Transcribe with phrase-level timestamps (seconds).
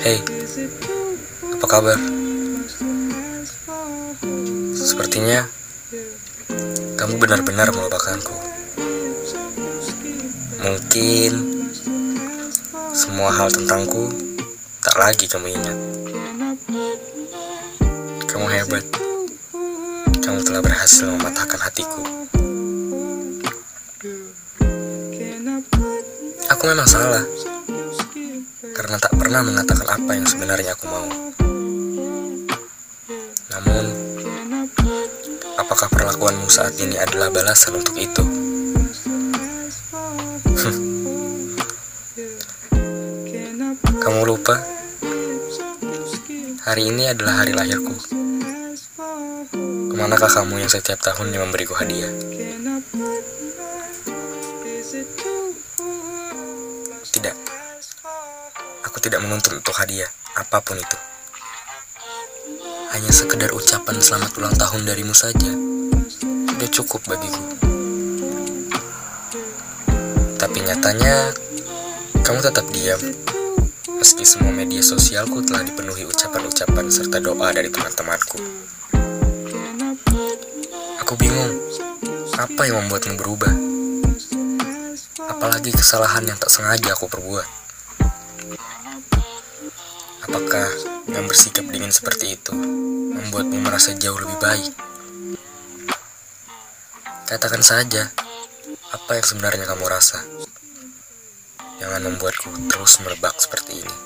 [0.00, 0.16] Hey,
[1.44, 2.00] apa kabar?
[4.72, 5.44] Sepertinya
[6.96, 8.32] kamu benar-benar melupakanku.
[10.64, 11.32] Mungkin
[12.96, 14.08] semua hal tentangku
[14.80, 15.76] tak lagi kamu ingat.
[18.24, 18.84] Kamu hebat.
[20.16, 22.00] Kamu telah berhasil mematahkan hatiku.
[26.48, 27.49] Aku memang salah
[28.74, 31.06] karena tak pernah mengatakan apa yang sebenarnya aku mau.
[33.50, 33.84] Namun,
[35.58, 38.24] apakah perlakuanmu saat ini adalah balasan untuk itu?
[44.00, 44.56] Kamu lupa?
[46.64, 47.94] Hari ini adalah hari lahirku.
[49.90, 52.29] Ke manakah kamu yang setiap tahunnya memberiku hadiah?
[59.00, 60.98] Tidak menuntut untuk hadiah, apa pun itu.
[62.92, 65.56] Hanya sekedar ucapan selamat ulang tahun darimu saja.
[66.20, 67.40] Sudah cukup bagiku.
[70.36, 71.32] Tapi nyatanya,
[72.20, 73.00] kamu tetap diam.
[73.96, 78.36] Meski semua media sosialku telah dipenuhi ucapan-ucapan serta doa dari teman-temanku.
[81.00, 81.56] Aku bingung,
[82.36, 83.52] apa yang membuatmu berubah?
[85.24, 87.59] Apalagi kesalahan yang tak sengaja aku perbuat.
[90.26, 90.68] Apakah
[91.10, 92.54] yang bersikap dingin seperti itu
[93.16, 94.72] membuatmu merasa jauh lebih baik?
[97.30, 98.10] Katakan saja,
[98.90, 100.22] apa yang sebenarnya kamu rasa?
[101.78, 103.96] Jangan membuatku terus merebak seperti ini.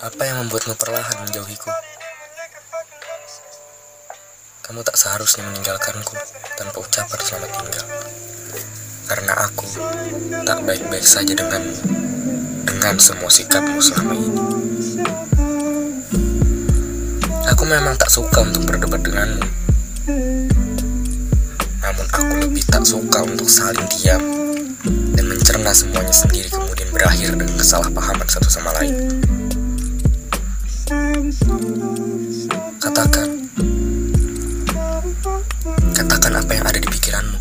[0.00, 1.70] Apa yang membuatmu perlahan menjauhiku?
[4.66, 6.14] Kamu tak seharusnya meninggalkanku
[6.54, 7.86] tanpa ucapan selamat tinggal.
[9.10, 9.66] Karena aku
[10.46, 11.58] tak baik-baik saja dengan
[12.62, 14.38] dengan semua sikapmu selama ini.
[17.50, 19.42] Aku memang tak suka untuk berdebat denganmu.
[21.82, 24.22] Namun aku lebih tak suka untuk saling diam
[25.18, 28.94] dan mencerna semuanya sendiri kemudian berakhir dengan kesalahpahaman satu sama lain.
[32.78, 33.28] Katakan,
[35.98, 37.38] katakan apa yang ada di pikiranmu,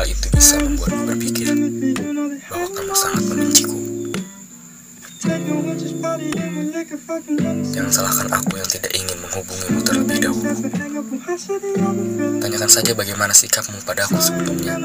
[0.00, 1.52] hal itu bisa membuatku berpikir
[2.48, 3.76] bahwa kamu sangat membenciku.
[7.68, 10.48] Jangan salahkan aku yang tidak ingin menghubungimu terlebih dahulu.
[12.40, 14.80] Tanyakan saja bagaimana sikapmu padaku sebelumnya.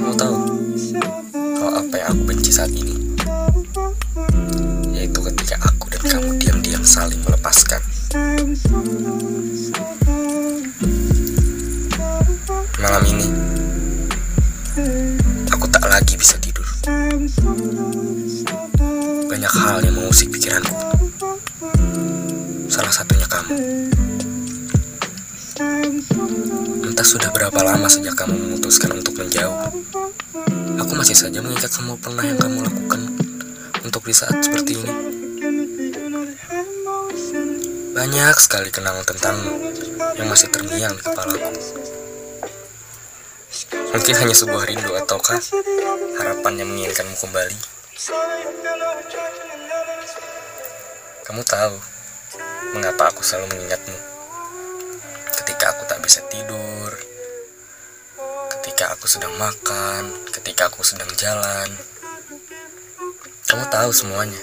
[0.00, 0.36] Kamu tahu
[1.60, 2.96] kalau apa yang aku benci saat ini,
[4.96, 7.69] yaitu ketika aku dan kamu diam-diam saling melepaskan.
[13.20, 13.40] Ini,
[15.52, 16.64] aku tak lagi bisa tidur.
[19.28, 20.72] Banyak hal yang mengusik pikiranku.
[22.70, 23.52] Salah satunya kamu.
[26.88, 29.56] Entah sudah berapa lama sejak kamu memutuskan untuk menjauh.
[30.80, 33.00] Aku masih saja mengingat semua pernah yang kamu lakukan
[33.84, 34.92] untuk di saat seperti ini.
[37.90, 39.52] Banyak sekali kenangan tentangmu
[40.16, 41.79] yang masih terngiang di kepalaku.
[43.90, 45.42] Mungkin hanya sebuah rindu ataukah
[46.22, 47.58] harapan yang menginginkanmu kembali.
[51.26, 51.76] Kamu tahu
[52.74, 53.98] mengapa aku selalu mengingatmu
[55.60, 56.90] ketika aku tak bisa tidur,
[58.58, 61.68] ketika aku sedang makan, ketika aku sedang jalan.
[63.50, 64.40] Kamu tahu semuanya.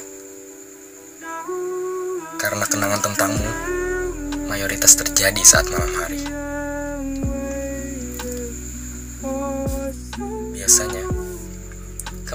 [2.36, 3.50] Karena kenangan tentangmu
[4.46, 6.37] mayoritas terjadi saat malam hari.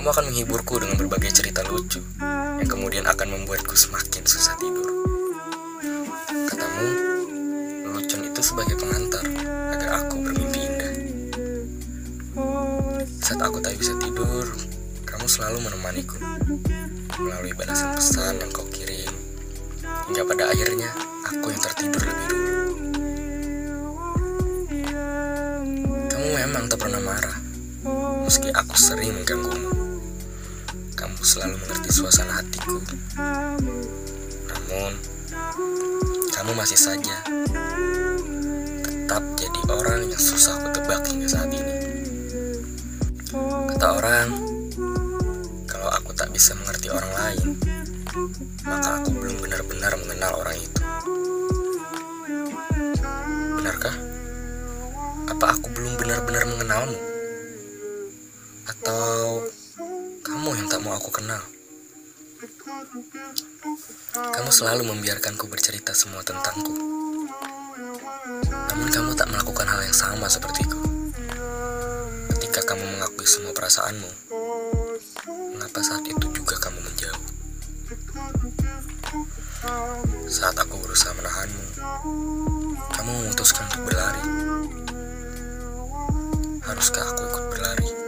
[0.02, 2.02] Kamu akan menghiburku dengan berbagai cerita lucu
[2.58, 4.90] yang kemudian akan membuatku semakin susah tidur.
[6.50, 6.88] Katamu,
[7.86, 9.22] lelucon itu sebagai pengantar
[9.70, 10.94] agar aku bermimpi indah.
[13.22, 14.42] Saat aku tak bisa tidur,
[15.06, 16.18] kamu selalu menemaniku
[17.22, 19.14] melalui balasan pesan yang kau kirim.
[19.86, 20.90] Hingga pada akhirnya,
[21.30, 22.50] aku yang tertidur lebih dulu.
[26.10, 27.38] Kamu memang tak pernah marah,
[28.26, 29.81] meski aku sering mengganggumu.
[31.22, 32.82] Kamu selalu mengerti suasana hatiku.
[34.50, 34.92] Namun,
[36.34, 37.14] kamu masih saja
[38.82, 41.78] tetap jadi orang yang susah aku tebak hingga saat ini.
[43.70, 44.34] Kata orang,
[45.70, 47.54] kalau aku tak bisa mengerti orang lain,
[48.66, 50.82] maka aku belum benar-benar mengenal orang itu.
[53.62, 53.94] Benarkah?
[55.30, 56.98] Apa aku belum benar-benar mengenalmu?
[58.66, 59.31] Atau
[60.82, 61.38] mau aku kenal?
[64.18, 66.74] Kamu selalu membiarkanku bercerita semua tentangku.
[68.50, 70.82] Namun kamu tak melakukan hal yang sama sepertiku.
[72.34, 74.10] Ketika kamu mengakui semua perasaanmu,
[75.54, 77.22] mengapa saat itu juga kamu menjauh?
[80.26, 81.64] Saat aku berusaha menahanmu,
[82.90, 84.22] kamu memutuskan untuk berlari.
[86.66, 88.01] Haruskah aku ikut berlari?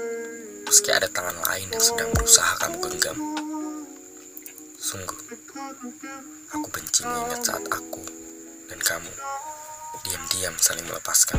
[0.74, 3.14] Meski ada tangan lain yang sedang berusaha kamu genggam.
[4.74, 5.22] Sungguh,
[6.50, 8.02] aku benci mengingat saat aku
[8.66, 9.14] dan kamu
[10.02, 11.38] diam-diam saling melepaskan.